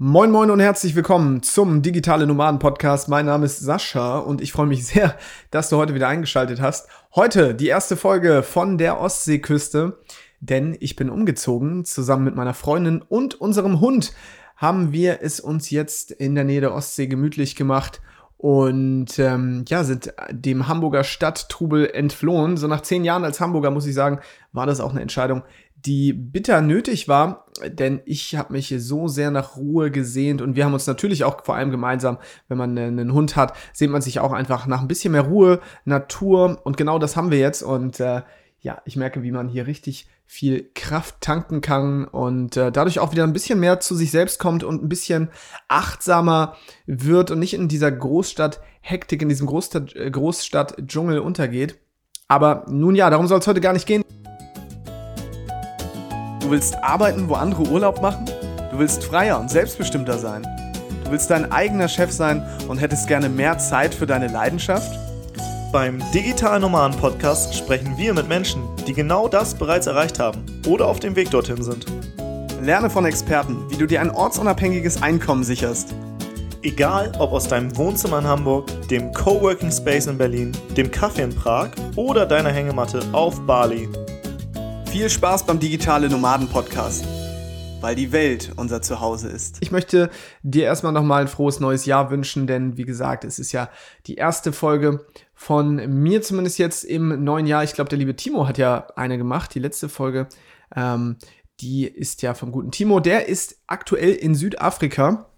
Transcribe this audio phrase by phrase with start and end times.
[0.00, 3.08] Moin Moin und herzlich willkommen zum Digitale Nomaden Podcast.
[3.08, 5.16] Mein Name ist Sascha und ich freue mich sehr,
[5.50, 6.88] dass du heute wieder eingeschaltet hast.
[7.16, 9.98] Heute die erste Folge von der Ostseeküste,
[10.38, 11.84] denn ich bin umgezogen.
[11.84, 14.12] Zusammen mit meiner Freundin und unserem Hund
[14.54, 18.00] haben wir es uns jetzt in der Nähe der Ostsee gemütlich gemacht
[18.36, 22.56] und ähm, ja, sind dem Hamburger Stadttrubel entflohen.
[22.56, 24.20] So nach zehn Jahren als Hamburger muss ich sagen,
[24.52, 25.42] war das auch eine Entscheidung,
[25.86, 30.64] die bitter nötig war, denn ich habe mich so sehr nach Ruhe gesehnt und wir
[30.64, 34.20] haben uns natürlich auch vor allem gemeinsam, wenn man einen Hund hat, sehnt man sich
[34.20, 38.00] auch einfach nach ein bisschen mehr Ruhe, Natur und genau das haben wir jetzt und
[38.00, 38.22] äh,
[38.60, 43.12] ja, ich merke, wie man hier richtig viel Kraft tanken kann und äh, dadurch auch
[43.12, 45.30] wieder ein bisschen mehr zu sich selbst kommt und ein bisschen
[45.68, 51.78] achtsamer wird und nicht in dieser Großstadt-Hektik, in diesem äh, Großstadt-Dschungel untergeht.
[52.26, 54.04] Aber nun ja, darum soll es heute gar nicht gehen.
[56.48, 58.24] Du willst arbeiten, wo andere Urlaub machen?
[58.70, 60.46] Du willst freier und selbstbestimmter sein?
[61.04, 64.90] Du willst dein eigener Chef sein und hättest gerne mehr Zeit für deine Leidenschaft?
[65.74, 70.86] Beim Digital Nomaden Podcast sprechen wir mit Menschen, die genau das bereits erreicht haben oder
[70.86, 71.84] auf dem Weg dorthin sind.
[72.62, 75.94] Lerne von Experten, wie du dir ein ortsunabhängiges Einkommen sicherst.
[76.62, 81.34] Egal ob aus deinem Wohnzimmer in Hamburg, dem Coworking Space in Berlin, dem Kaffee in
[81.34, 83.86] Prag oder deiner Hängematte auf Bali.
[84.90, 87.06] Viel Spaß beim Digitale Nomaden Podcast
[87.80, 89.58] weil die Welt unser Zuhause ist.
[89.60, 90.10] Ich möchte
[90.42, 93.70] dir erstmal nochmal ein frohes neues Jahr wünschen, denn wie gesagt, es ist ja
[94.06, 97.62] die erste Folge von mir zumindest jetzt im neuen Jahr.
[97.62, 100.28] Ich glaube, der liebe Timo hat ja eine gemacht, die letzte Folge.
[100.74, 101.16] Ähm,
[101.60, 103.00] die ist ja vom guten Timo.
[103.00, 105.30] Der ist aktuell in Südafrika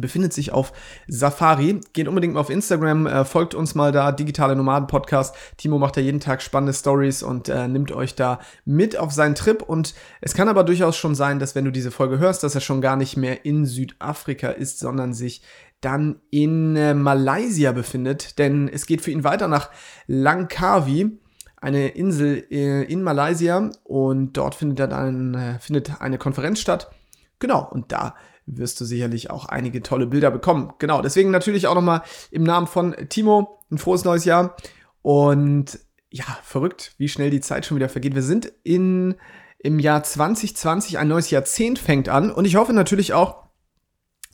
[0.00, 0.72] befindet sich auf
[1.08, 1.80] Safari.
[1.92, 5.34] Geht unbedingt mal auf Instagram, äh, folgt uns mal da, Digitale Nomaden Podcast.
[5.56, 9.34] Timo macht da jeden Tag spannende Stories und äh, nimmt euch da mit auf seinen
[9.34, 9.62] Trip.
[9.62, 12.60] Und es kann aber durchaus schon sein, dass wenn du diese Folge hörst, dass er
[12.60, 15.42] schon gar nicht mehr in Südafrika ist, sondern sich
[15.80, 18.38] dann in äh, Malaysia befindet.
[18.38, 19.70] Denn es geht für ihn weiter nach
[20.06, 21.18] Langkawi
[21.60, 26.90] eine Insel äh, in Malaysia und dort findet dann äh, findet eine Konferenz statt.
[27.38, 28.14] Genau, und da
[28.46, 30.72] wirst du sicherlich auch einige tolle Bilder bekommen.
[30.78, 34.56] Genau, deswegen natürlich auch nochmal im Namen von Timo ein frohes neues Jahr.
[35.02, 35.78] Und
[36.10, 38.14] ja, verrückt, wie schnell die Zeit schon wieder vergeht.
[38.14, 39.16] Wir sind in,
[39.58, 42.30] im Jahr 2020, ein neues Jahrzehnt fängt an.
[42.30, 43.46] Und ich hoffe natürlich auch,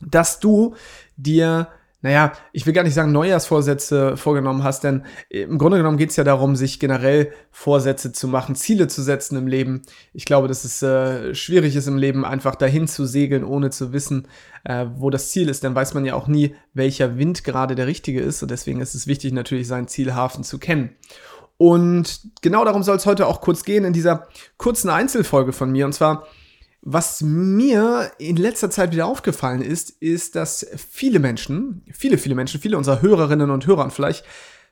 [0.01, 0.75] dass du
[1.17, 1.69] dir
[2.03, 6.17] naja, ich will gar nicht sagen Neujahrsvorsätze vorgenommen hast, denn im Grunde genommen geht es
[6.17, 9.83] ja darum, sich generell Vorsätze zu machen, Ziele zu setzen im Leben.
[10.13, 13.93] Ich glaube, dass es äh, schwierig ist im Leben, einfach dahin zu segeln, ohne zu
[13.93, 14.27] wissen,
[14.65, 15.63] äh, wo das Ziel ist.
[15.63, 18.43] Dann weiß man ja auch nie, welcher Wind gerade der richtige ist.
[18.43, 20.97] Und deswegen ist es wichtig, natürlich seinen Zielhafen zu kennen.
[21.57, 24.27] Und genau darum soll es heute auch kurz gehen in dieser
[24.57, 25.87] kurzen Einzelfolge von mir.
[25.87, 26.27] Und zwar
[26.84, 32.60] was mir in letzter Zeit wieder aufgefallen ist, ist, dass viele Menschen, viele, viele Menschen,
[32.60, 34.25] viele unserer Hörerinnen und Hörer, und vielleicht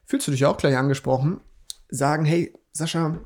[0.05, 1.41] fühlst du dich auch gleich angesprochen,
[1.89, 3.17] sagen, hey, Sascha,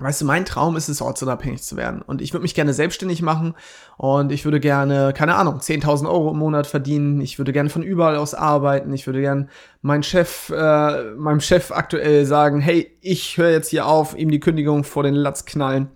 [0.00, 2.02] weißt du, mein Traum ist es, ortsunabhängig zu werden.
[2.02, 3.54] Und ich würde mich gerne selbstständig machen
[3.98, 7.20] und ich würde gerne, keine Ahnung, 10.000 Euro im Monat verdienen.
[7.20, 8.92] Ich würde gerne von überall aus arbeiten.
[8.92, 9.46] Ich würde gerne
[9.80, 14.40] mein Chef, äh, meinem Chef aktuell sagen, hey, ich höre jetzt hier auf, ihm die
[14.40, 15.88] Kündigung vor den Latz knallen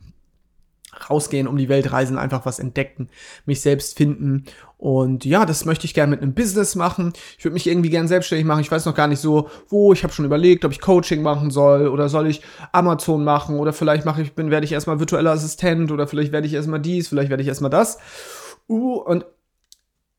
[1.11, 3.09] rausgehen, um die Welt reisen, einfach was entdecken,
[3.45, 4.45] mich selbst finden.
[4.79, 7.12] Und ja, das möchte ich gerne mit einem Business machen.
[7.39, 8.61] Ich würde mich irgendwie gerne selbstständig machen.
[8.61, 9.93] Ich weiß noch gar nicht so, wo.
[9.93, 12.43] Ich habe schon überlegt, ob ich Coaching machen soll oder soll ich
[12.73, 16.47] Amazon machen oder vielleicht mache ich, bin, werde ich erstmal virtueller Assistent oder vielleicht werde
[16.47, 17.99] ich erstmal dies, vielleicht werde ich erstmal das.
[18.69, 19.25] Uh, und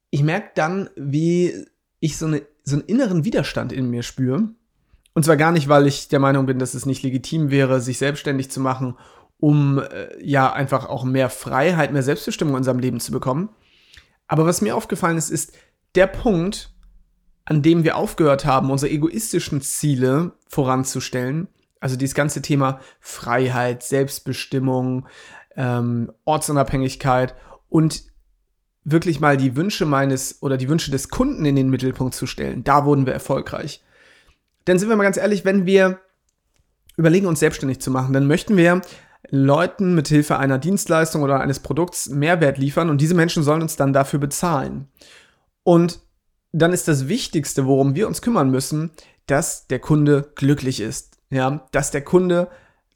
[0.10, 1.66] ich merke dann, wie
[2.00, 4.50] ich so, eine, so einen inneren Widerstand in mir spüre.
[5.14, 7.98] Und zwar gar nicht, weil ich der Meinung bin, dass es nicht legitim wäre, sich
[7.98, 8.96] selbstständig zu machen
[9.40, 13.50] um äh, ja einfach auch mehr Freiheit, mehr Selbstbestimmung in unserem Leben zu bekommen.
[14.28, 15.54] Aber was mir aufgefallen ist, ist
[15.96, 16.74] der Punkt,
[17.46, 21.48] an dem wir aufgehört haben, unsere egoistischen Ziele voranzustellen.
[21.80, 25.08] Also dieses ganze Thema Freiheit, Selbstbestimmung,
[25.56, 27.36] ähm, Ortsunabhängigkeit
[27.70, 28.04] und
[28.84, 32.64] wirklich mal die Wünsche meines oder die Wünsche des Kunden in den Mittelpunkt zu stellen.
[32.64, 33.84] Da wurden wir erfolgreich.
[34.66, 36.00] Denn sind wir mal ganz ehrlich, wenn wir
[36.98, 38.82] überlegen, uns selbstständig zu machen, dann möchten wir
[39.30, 43.76] Leuten mit Hilfe einer Dienstleistung oder eines Produkts Mehrwert liefern und diese Menschen sollen uns
[43.76, 44.88] dann dafür bezahlen.
[45.64, 46.00] Und
[46.52, 48.92] dann ist das Wichtigste, worum wir uns kümmern müssen,
[49.26, 51.18] dass der Kunde glücklich ist.
[51.30, 52.48] Ja, dass der Kunde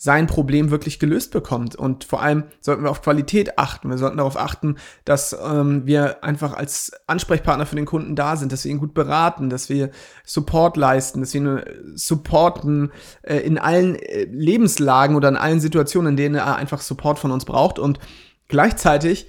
[0.04, 1.76] sein Problem wirklich gelöst bekommt.
[1.76, 3.88] Und vor allem sollten wir auf Qualität achten.
[3.88, 8.52] Wir sollten darauf achten, dass ähm, wir einfach als Ansprechpartner für den Kunden da sind,
[8.52, 9.92] dass wir ihn gut beraten, dass wir
[10.26, 15.60] Support leisten, dass wir ihn äh, supporten äh, in allen äh, Lebenslagen oder in allen
[15.60, 17.78] Situationen, in denen er einfach Support von uns braucht.
[17.78, 18.00] Und
[18.48, 19.28] gleichzeitig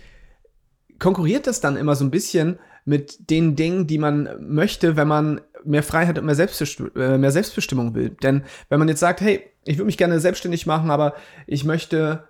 [0.98, 5.40] konkurriert das dann immer so ein bisschen mit den Dingen, die man möchte, wenn man
[5.64, 8.10] mehr Freiheit und mehr, Selbstbestimm äh, mehr Selbstbestimmung will.
[8.22, 11.14] Denn wenn man jetzt sagt, hey, ich würde mich gerne selbstständig machen, aber
[11.46, 12.24] ich möchte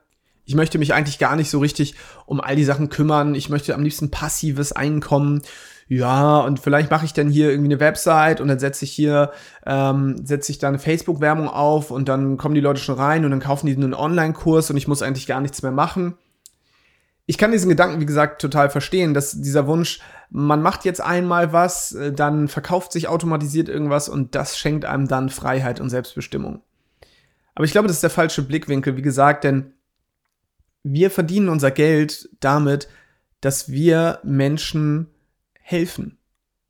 [0.44, 1.94] ich möchte mich eigentlich gar nicht so richtig
[2.26, 3.34] um all die Sachen kümmern.
[3.34, 5.42] Ich möchte am liebsten passives Einkommen.
[5.88, 9.30] Ja, und vielleicht mache ich dann hier irgendwie eine Website und dann setze ich hier,
[9.66, 13.30] ähm, setze ich da eine Facebook-Werbung auf und dann kommen die Leute schon rein und
[13.30, 16.14] dann kaufen die einen Online-Kurs und ich muss eigentlich gar nichts mehr machen
[17.32, 21.54] ich kann diesen Gedanken, wie gesagt, total verstehen, dass dieser Wunsch, man macht jetzt einmal
[21.54, 26.60] was, äh, dann verkauft sich automatisiert irgendwas und das schenkt einem dann Freiheit und Selbstbestimmung.
[27.54, 29.72] Aber ich glaube, das ist der falsche Blickwinkel, wie gesagt, denn
[30.82, 32.86] wir verdienen unser Geld damit,
[33.40, 35.06] dass wir Menschen
[35.62, 36.18] helfen.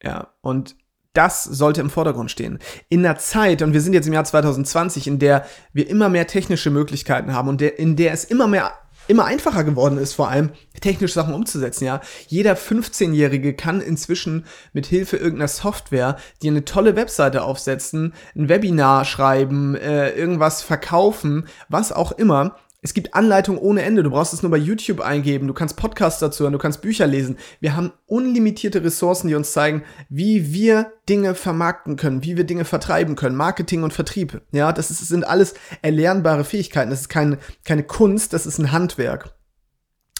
[0.00, 0.76] Ja, und
[1.12, 2.60] das sollte im Vordergrund stehen.
[2.88, 6.28] In einer Zeit, und wir sind jetzt im Jahr 2020, in der wir immer mehr
[6.28, 8.72] technische Möglichkeiten haben und der, in der es immer mehr
[9.08, 10.50] immer einfacher geworden ist, vor allem
[10.80, 12.00] technische Sachen umzusetzen, ja.
[12.26, 19.04] Jeder 15-Jährige kann inzwischen mit Hilfe irgendeiner Software dir eine tolle Webseite aufsetzen, ein Webinar
[19.04, 22.56] schreiben, äh, irgendwas verkaufen, was auch immer.
[22.84, 24.02] Es gibt Anleitungen ohne Ende.
[24.02, 25.46] Du brauchst es nur bei YouTube eingeben.
[25.46, 27.38] Du kannst Podcasts dazu hören, du kannst Bücher lesen.
[27.60, 32.64] Wir haben unlimitierte Ressourcen, die uns zeigen, wie wir Dinge vermarkten können, wie wir Dinge
[32.64, 33.36] vertreiben können.
[33.36, 34.42] Marketing und Vertrieb.
[34.50, 36.90] Ja, das, ist, sind alles erlernbare Fähigkeiten.
[36.90, 39.32] Das ist keine, keine Kunst, das ist ein Handwerk.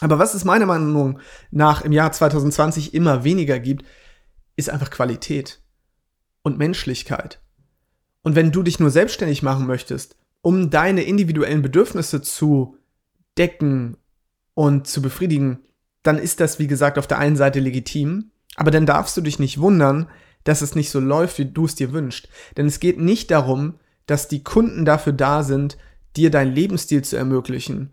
[0.00, 1.18] Aber was es meiner Meinung
[1.50, 3.84] nach im Jahr 2020 immer weniger gibt,
[4.54, 5.60] ist einfach Qualität
[6.42, 7.40] und Menschlichkeit.
[8.22, 12.76] Und wenn du dich nur selbstständig machen möchtest, um deine individuellen Bedürfnisse zu
[13.38, 13.96] decken
[14.54, 15.60] und zu befriedigen,
[16.02, 19.38] dann ist das, wie gesagt, auf der einen Seite legitim, aber dann darfst du dich
[19.38, 20.10] nicht wundern,
[20.44, 22.28] dass es nicht so läuft, wie du es dir wünschst.
[22.56, 25.78] Denn es geht nicht darum, dass die Kunden dafür da sind,
[26.16, 27.92] dir deinen Lebensstil zu ermöglichen.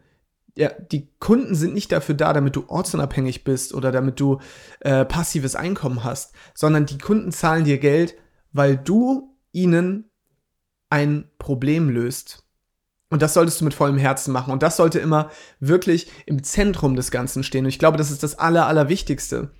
[0.57, 4.39] Ja, die Kunden sind nicht dafür da, damit du ortsunabhängig bist oder damit du
[4.79, 8.15] äh, passives Einkommen hast, sondern die Kunden zahlen dir Geld,
[8.51, 10.08] weil du ihnen
[10.89, 12.43] ein Problem löst.
[13.09, 14.53] Und das solltest du mit vollem Herzen machen.
[14.53, 17.65] Und das sollte immer wirklich im Zentrum des Ganzen stehen.
[17.65, 19.51] Und ich glaube, das ist das Aller, Allerwichtigste.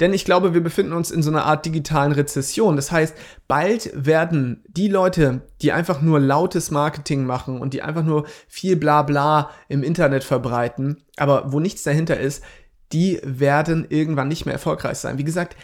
[0.00, 2.76] Denn ich glaube, wir befinden uns in so einer Art digitalen Rezession.
[2.76, 3.16] Das heißt,
[3.48, 8.76] bald werden die Leute, die einfach nur lautes Marketing machen und die einfach nur viel
[8.76, 12.44] Blabla im Internet verbreiten, aber wo nichts dahinter ist,
[12.92, 15.16] die werden irgendwann nicht mehr erfolgreich sein.
[15.16, 15.56] Wie gesagt,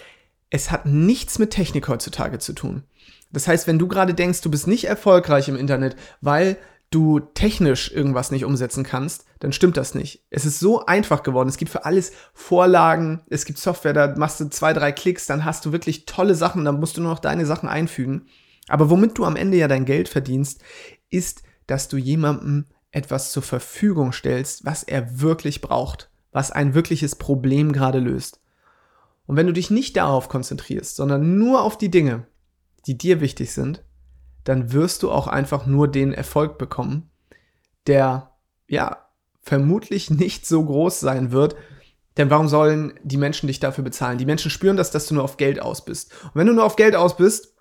[0.49, 2.85] es hat nichts mit Technik heutzutage zu tun.
[3.32, 6.58] Das heißt, wenn du gerade denkst, du bist nicht erfolgreich im Internet, weil
[6.90, 10.25] du technisch irgendwas nicht umsetzen kannst, dann stimmt das nicht.
[10.31, 11.49] Es ist so einfach geworden.
[11.49, 15.44] Es gibt für alles Vorlagen, es gibt Software, da machst du zwei, drei Klicks, dann
[15.44, 18.26] hast du wirklich tolle Sachen, dann musst du nur noch deine Sachen einfügen.
[18.69, 20.62] Aber womit du am Ende ja dein Geld verdienst,
[21.08, 27.17] ist, dass du jemandem etwas zur Verfügung stellst, was er wirklich braucht, was ein wirkliches
[27.17, 28.40] Problem gerade löst.
[29.26, 32.26] Und wenn du dich nicht darauf konzentrierst, sondern nur auf die Dinge,
[32.87, 33.84] die dir wichtig sind,
[34.44, 37.11] dann wirst du auch einfach nur den Erfolg bekommen,
[37.87, 38.32] der
[38.69, 39.06] ja
[39.40, 41.56] vermutlich nicht so groß sein wird.
[42.17, 44.19] Denn warum sollen die Menschen dich dafür bezahlen?
[44.19, 46.12] Die Menschen spüren das, dass du nur auf Geld aus bist.
[46.25, 47.55] Und wenn du nur auf Geld aus bist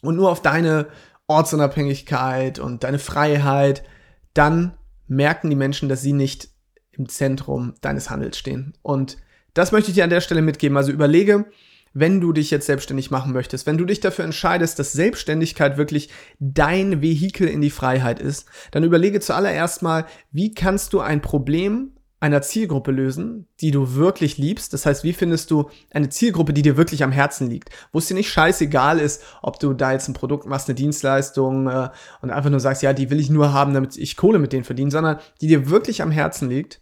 [0.00, 0.88] und nur auf deine
[1.26, 3.84] Ortsunabhängigkeit und deine Freiheit,
[4.32, 4.76] dann
[5.06, 6.48] merken die Menschen, dass sie nicht
[6.92, 8.74] im Zentrum deines Handels stehen.
[8.82, 9.16] Und
[9.54, 10.76] das möchte ich dir an der Stelle mitgeben.
[10.76, 11.46] Also überlege,
[11.94, 16.10] wenn du dich jetzt selbstständig machen möchtest, wenn du dich dafür entscheidest, dass Selbstständigkeit wirklich
[16.40, 21.92] dein Vehikel in die Freiheit ist, dann überlege zuallererst mal, wie kannst du ein Problem
[22.24, 24.72] einer Zielgruppe lösen, die du wirklich liebst.
[24.72, 28.06] Das heißt, wie findest du eine Zielgruppe, die dir wirklich am Herzen liegt, wo es
[28.06, 31.90] dir nicht scheißegal ist, ob du da jetzt ein Produkt machst, eine Dienstleistung äh,
[32.22, 34.64] und einfach nur sagst, ja, die will ich nur haben, damit ich Kohle mit denen
[34.64, 36.80] verdiene, sondern die dir wirklich am Herzen liegt.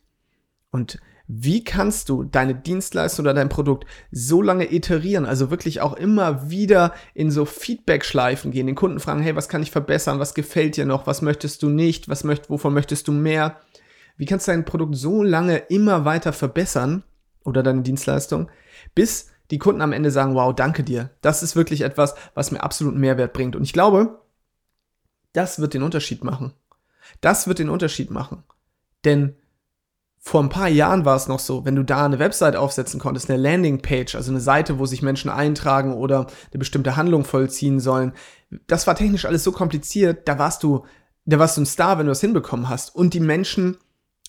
[0.71, 5.95] Und wie kannst du deine Dienstleistung oder dein Produkt so lange iterieren, also wirklich auch
[5.95, 10.35] immer wieder in so Feedback-Schleifen gehen, den Kunden fragen, hey, was kann ich verbessern, was
[10.35, 13.57] gefällt dir noch, was möchtest du nicht, was möcht, wovon möchtest du mehr?
[14.17, 17.02] Wie kannst du dein Produkt so lange immer weiter verbessern
[17.45, 18.50] oder deine Dienstleistung,
[18.95, 21.11] bis die Kunden am Ende sagen, wow, danke dir.
[21.21, 23.57] Das ist wirklich etwas, was mir absoluten Mehrwert bringt.
[23.57, 24.21] Und ich glaube,
[25.33, 26.52] das wird den Unterschied machen.
[27.21, 28.45] Das wird den Unterschied machen.
[29.05, 29.37] Denn
[30.25, 33.29] vor ein paar Jahren war es noch so, wenn du da eine Website aufsetzen konntest,
[33.29, 38.12] eine Landingpage, also eine Seite, wo sich Menschen eintragen oder eine bestimmte Handlung vollziehen sollen,
[38.69, 40.85] das war technisch alles so kompliziert, da warst du,
[41.25, 42.95] da warst du ein Star, wenn du das hinbekommen hast.
[42.95, 43.79] Und die Menschen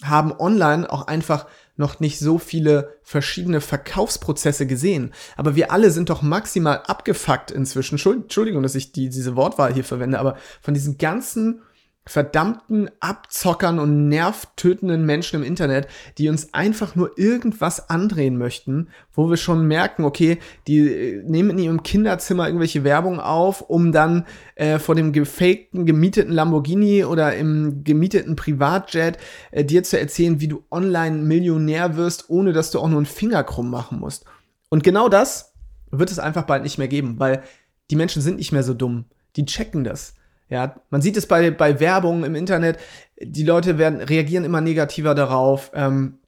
[0.01, 1.45] haben online auch einfach
[1.75, 5.13] noch nicht so viele verschiedene Verkaufsprozesse gesehen.
[5.37, 7.99] Aber wir alle sind doch maximal abgefuckt inzwischen.
[7.99, 11.61] Entschuldigung, dass ich die, diese Wortwahl hier verwende, aber von diesen ganzen
[12.05, 19.29] verdammten Abzockern und nervtötenden Menschen im Internet, die uns einfach nur irgendwas andrehen möchten, wo
[19.29, 24.25] wir schon merken, okay, die äh, nehmen in ihrem Kinderzimmer irgendwelche Werbung auf, um dann
[24.55, 29.17] äh, vor dem gefakten, gemieteten Lamborghini oder im gemieteten Privatjet
[29.51, 33.05] äh, dir zu erzählen, wie du online Millionär wirst, ohne dass du auch nur einen
[33.05, 34.25] Finger krumm machen musst.
[34.69, 35.53] Und genau das
[35.89, 37.43] wird es einfach bald nicht mehr geben, weil
[37.91, 39.05] die Menschen sind nicht mehr so dumm.
[39.35, 40.15] Die checken das.
[40.53, 42.77] Ja, man sieht es bei, bei Werbung im Internet.
[43.19, 45.71] Die Leute werden, reagieren immer negativer darauf.
[45.73, 46.19] Ähm,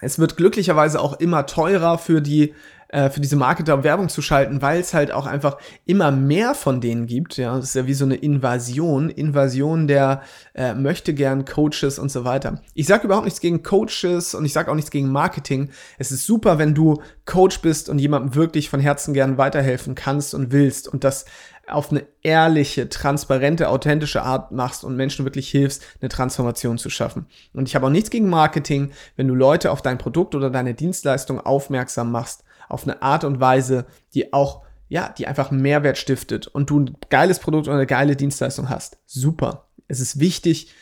[0.00, 2.52] es wird glücklicherweise auch immer teurer für die
[2.88, 6.80] äh, für diese Marketer Werbung zu schalten, weil es halt auch einfach immer mehr von
[6.80, 7.36] denen gibt.
[7.36, 10.22] Ja, das ist ja wie so eine Invasion, Invasion der
[10.54, 12.60] äh, möchte gern Coaches und so weiter.
[12.74, 15.70] Ich sage überhaupt nichts gegen Coaches und ich sage auch nichts gegen Marketing.
[15.98, 20.34] Es ist super, wenn du Coach bist und jemandem wirklich von Herzen gern weiterhelfen kannst
[20.34, 21.26] und willst und das
[21.72, 27.26] auf eine ehrliche, transparente, authentische Art machst und Menschen wirklich hilfst, eine Transformation zu schaffen.
[27.52, 30.74] Und ich habe auch nichts gegen Marketing, wenn du Leute auf dein Produkt oder deine
[30.74, 36.46] Dienstleistung aufmerksam machst, auf eine Art und Weise, die auch, ja, die einfach Mehrwert stiftet
[36.46, 38.98] und du ein geiles Produkt oder eine geile Dienstleistung hast.
[39.06, 39.68] Super.
[39.88, 40.72] Es ist wichtig,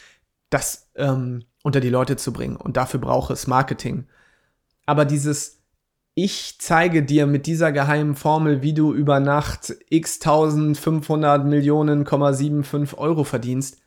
[0.51, 4.07] das ähm, unter die Leute zu bringen und dafür braucht es Marketing.
[4.87, 5.58] Aber dieses
[6.21, 13.23] ich zeige dir mit dieser geheimen Formel, wie du über Nacht x 1500 Millionen,75 Euro
[13.23, 13.79] verdienst,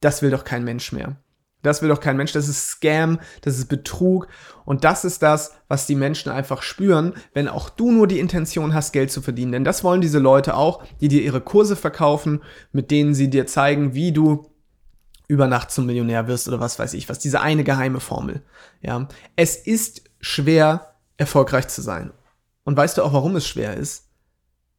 [0.00, 1.16] das will doch kein Mensch mehr.
[1.62, 2.32] Das will doch kein Mensch.
[2.32, 4.28] Das ist Scam, das ist Betrug.
[4.66, 8.74] Und das ist das, was die Menschen einfach spüren, wenn auch du nur die Intention
[8.74, 9.52] hast, Geld zu verdienen.
[9.52, 13.46] Denn das wollen diese Leute auch, die dir ihre Kurse verkaufen, mit denen sie dir
[13.46, 14.50] zeigen, wie du
[15.26, 17.18] über Nacht zum Millionär wirst oder was weiß ich was.
[17.18, 18.42] Diese eine geheime Formel.
[18.82, 19.08] Ja.
[19.36, 22.12] Es ist schwer, erfolgreich zu sein.
[22.64, 24.08] Und weißt du auch, warum es schwer ist?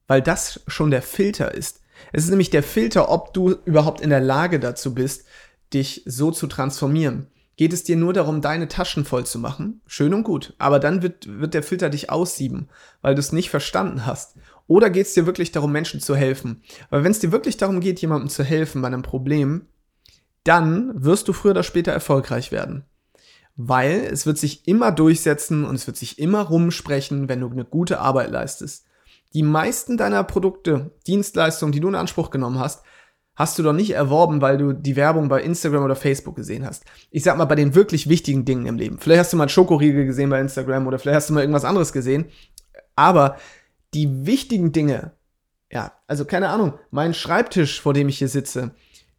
[0.07, 1.81] Weil das schon der Filter ist.
[2.11, 5.25] Es ist nämlich der Filter, ob du überhaupt in der Lage dazu bist,
[5.73, 7.27] dich so zu transformieren.
[7.57, 9.81] Geht es dir nur darum, deine Taschen voll zu machen?
[9.85, 10.53] Schön und gut.
[10.57, 12.69] Aber dann wird, wird der Filter dich aussieben,
[13.01, 14.37] weil du es nicht verstanden hast.
[14.65, 16.63] Oder geht es dir wirklich darum, Menschen zu helfen?
[16.89, 19.65] Weil wenn es dir wirklich darum geht, jemandem zu helfen bei einem Problem,
[20.45, 22.85] dann wirst du früher oder später erfolgreich werden
[23.61, 27.65] weil es wird sich immer durchsetzen und es wird sich immer rumsprechen, wenn du eine
[27.65, 28.85] gute Arbeit leistest.
[29.33, 32.83] Die meisten deiner Produkte, Dienstleistungen, die du in Anspruch genommen hast,
[33.35, 36.85] hast du doch nicht erworben, weil du die Werbung bei Instagram oder Facebook gesehen hast.
[37.11, 38.97] Ich sag mal, bei den wirklich wichtigen Dingen im Leben.
[38.97, 41.65] Vielleicht hast du mal einen Schokoriegel gesehen bei Instagram oder vielleicht hast du mal irgendwas
[41.65, 42.27] anderes gesehen.
[42.95, 43.35] Aber
[43.93, 45.11] die wichtigen Dinge,
[45.69, 48.71] ja, also keine Ahnung, mein Schreibtisch, vor dem ich hier sitze,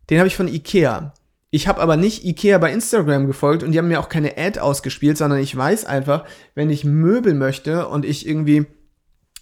[0.09, 1.13] den habe ich von Ikea.
[1.51, 4.61] Ich habe aber nicht Ikea bei Instagram gefolgt und die haben mir auch keine Ad
[4.61, 8.67] ausgespielt, sondern ich weiß einfach, wenn ich Möbel möchte und ich irgendwie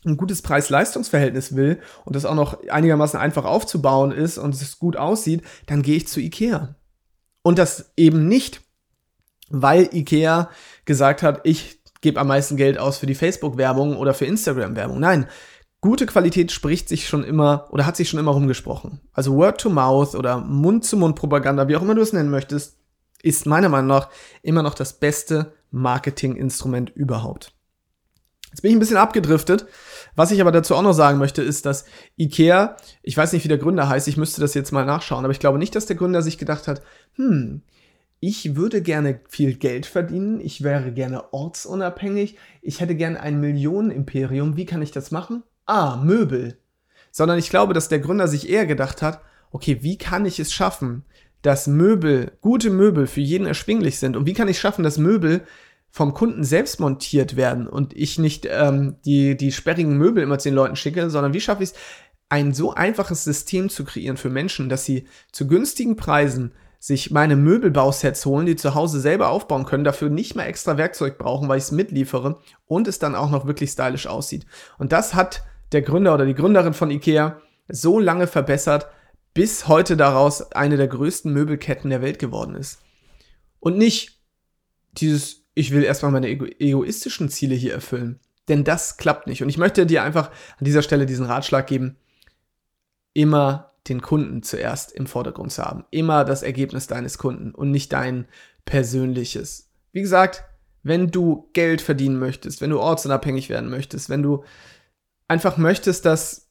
[0.07, 4.97] ein gutes Preis-Leistungs-Verhältnis will und das auch noch einigermaßen einfach aufzubauen ist und es gut
[4.97, 6.77] aussieht, dann gehe ich zu Ikea.
[7.43, 8.63] Und das eben nicht,
[9.51, 10.51] weil Ikea
[10.87, 15.01] gesagt hat, ich gebe am meisten Geld aus für die Facebook-Werbung oder für Instagram-Werbung.
[15.01, 15.27] Nein,
[15.81, 19.01] gute Qualität spricht sich schon immer oder hat sich schon immer rumgesprochen.
[19.13, 22.79] Also Word to Mouth oder Mund-zu-Mund-Propaganda, wie auch immer du es nennen möchtest,
[23.23, 24.09] ist meiner Meinung nach
[24.43, 27.53] immer noch das beste Marketinginstrument überhaupt.
[28.51, 29.67] Jetzt bin ich ein bisschen abgedriftet.
[30.17, 31.85] Was ich aber dazu auch noch sagen möchte, ist, dass
[32.19, 35.33] IKEA, ich weiß nicht, wie der Gründer heißt, ich müsste das jetzt mal nachschauen, aber
[35.33, 36.83] ich glaube nicht, dass der Gründer sich gedacht hat,
[37.15, 37.63] hm,
[38.21, 44.57] ich würde gerne viel Geld verdienen, ich wäre gerne ortsunabhängig, ich hätte gerne ein Millionenimperium,
[44.57, 45.45] wie kann ich das machen?
[45.69, 46.59] Ah, Möbel.
[47.11, 49.21] Sondern ich glaube, dass der Gründer sich eher gedacht hat,
[49.51, 51.05] okay, wie kann ich es schaffen,
[51.43, 54.17] dass Möbel, gute Möbel für jeden erschwinglich sind?
[54.17, 55.43] Und wie kann ich schaffen, dass Möbel
[55.91, 60.49] vom Kunden selbst montiert werden und ich nicht ähm, die, die sperrigen Möbel immer zu
[60.51, 61.77] den Leuten schicke, sondern wie schaffe ich es,
[62.29, 67.37] ein so einfaches System zu kreieren für Menschen, dass sie zu günstigen Preisen sich meine
[67.37, 71.59] Möbelbausets holen, die zu Hause selber aufbauen können, dafür nicht mehr extra Werkzeug brauchen, weil
[71.59, 74.47] ich es mitliefere und es dann auch noch wirklich stylisch aussieht.
[74.79, 78.89] Und das hat der Gründer oder die Gründerin von IKEA so lange verbessert,
[79.35, 82.81] bis heute daraus eine der größten Möbelketten der Welt geworden ist.
[83.61, 84.21] Und nicht
[84.93, 88.21] dieses, ich will erstmal meine ego egoistischen Ziele hier erfüllen.
[88.49, 89.43] Denn das klappt nicht.
[89.43, 91.97] Und ich möchte dir einfach an dieser Stelle diesen Ratschlag geben,
[93.13, 95.85] immer den Kunden zuerst im Vordergrund zu haben.
[95.91, 98.27] Immer das Ergebnis deines Kunden und nicht dein
[98.65, 99.71] persönliches.
[99.93, 100.45] Wie gesagt,
[100.83, 104.45] wenn du Geld verdienen möchtest, wenn du ortsunabhängig werden möchtest, wenn du
[105.29, 106.49] einfach möchtest, dass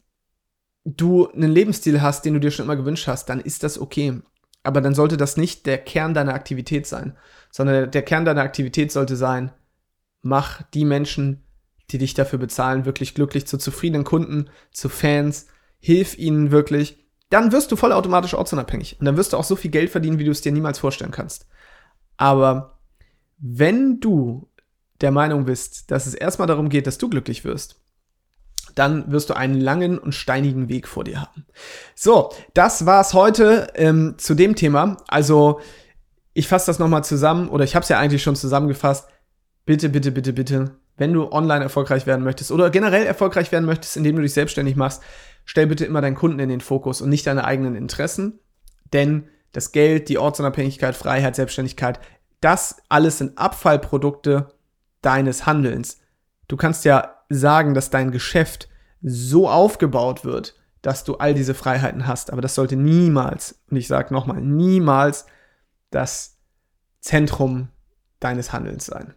[0.86, 4.22] du einen Lebensstil hast, den du dir schon immer gewünscht hast, dann ist das okay.
[4.64, 7.18] Aber dann sollte das nicht der Kern deiner Aktivität sein,
[7.52, 9.52] sondern der Kern deiner Aktivität sollte sein,
[10.22, 11.44] mach die Menschen,
[11.92, 15.48] die dich dafür bezahlen, wirklich glücklich zu zufriedenen Kunden, zu Fans,
[15.80, 19.00] hilf ihnen wirklich dann wirst du vollautomatisch ortsunabhängig.
[19.00, 21.12] Und dann wirst du auch so viel Geld verdienen, wie du es dir niemals vorstellen
[21.12, 21.48] kannst.
[22.16, 22.80] Aber
[23.38, 24.50] wenn du
[25.02, 27.82] der Meinung bist, dass es erstmal darum geht, dass du glücklich wirst,
[28.78, 31.46] dann wirst du einen langen und steinigen Weg vor dir haben.
[31.96, 34.98] So, das war's heute ähm, zu dem Thema.
[35.08, 35.60] Also,
[36.34, 39.10] ich fasse das nochmal zusammen, oder ich habe es ja eigentlich schon zusammengefasst.
[39.66, 43.98] Bitte, bitte, bitte, bitte, wenn du online erfolgreich werden möchtest oder generell erfolgreich werden möchtest,
[43.98, 45.02] indem du dich selbstständig machst,
[45.46, 48.40] stell bitte immer deinen Kunden in den Fokus und nicht deine eigenen Interessen.
[48.94, 52.00] Denn das Geld, die Ortsunabhängigkeit, Freiheit, Selbstständigkeit,
[52.42, 54.50] das alles sind Abfallprodukte
[55.02, 56.00] deines Handelns.
[56.48, 58.70] Du kannst ja sagen, dass dein Geschäft
[59.02, 62.32] so aufgebaut wird, dass du all diese Freiheiten hast.
[62.32, 65.26] Aber das sollte niemals, und ich sage nochmal, niemals
[65.90, 66.38] das
[67.00, 67.70] Zentrum
[68.20, 69.14] deines Handelns sein.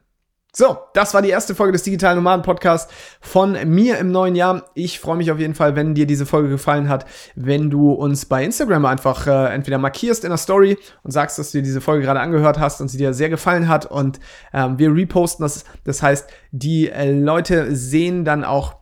[0.52, 4.64] So, das war die erste Folge des Digitalen Nomaden Podcasts von mir im neuen Jahr.
[4.74, 8.26] Ich freue mich auf jeden Fall, wenn dir diese Folge gefallen hat, wenn du uns
[8.26, 11.80] bei Instagram einfach äh, entweder markierst in der Story und sagst, dass du dir diese
[11.80, 14.18] Folge gerade angehört hast und sie dir sehr gefallen hat und
[14.52, 15.64] ähm, wir reposten das.
[15.84, 18.79] Das heißt, die äh, Leute sehen dann auch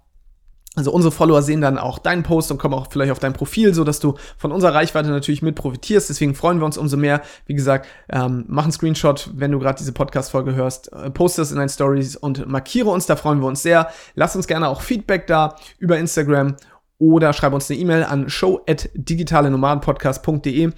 [0.79, 3.75] also unsere Follower sehen dann auch deinen Post und kommen auch vielleicht auf dein Profil,
[3.75, 6.09] so dass du von unserer Reichweite natürlich mit profitierst.
[6.09, 7.21] Deswegen freuen wir uns umso mehr.
[7.47, 11.51] Wie gesagt, ähm, mach einen Screenshot, wenn du gerade diese Podcast-Folge hörst, äh, poste es
[11.51, 13.07] in deinen Stories und markiere uns.
[13.07, 13.89] Da freuen wir uns sehr.
[14.15, 16.55] Lass uns gerne auch Feedback da über Instagram
[16.99, 20.71] oder schreib uns eine E-Mail an show@digitalenomadenpodcast.de.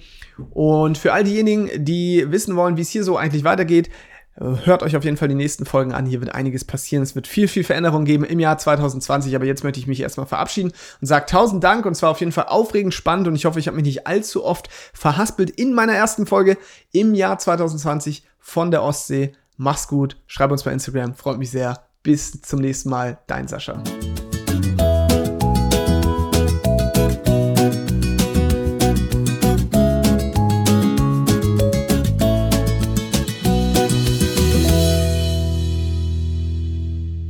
[0.51, 3.91] Und für all diejenigen, die wissen wollen, wie es hier so eigentlich weitergeht,
[4.35, 6.05] Hört euch auf jeden Fall die nächsten Folgen an.
[6.05, 7.03] Hier wird einiges passieren.
[7.03, 9.35] Es wird viel, viel Veränderung geben im Jahr 2020.
[9.35, 10.71] Aber jetzt möchte ich mich erstmal verabschieden
[11.01, 11.85] und sage tausend Dank.
[11.85, 13.27] Und zwar auf jeden Fall aufregend spannend.
[13.27, 16.57] Und ich hoffe, ich habe mich nicht allzu oft verhaspelt in meiner ersten Folge
[16.93, 19.33] im Jahr 2020 von der Ostsee.
[19.57, 20.17] Mach's gut.
[20.27, 21.13] Schreib uns bei Instagram.
[21.13, 21.83] Freut mich sehr.
[22.01, 23.19] Bis zum nächsten Mal.
[23.27, 23.83] Dein Sascha.